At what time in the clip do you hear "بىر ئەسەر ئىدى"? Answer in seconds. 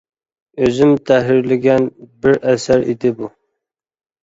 2.25-3.15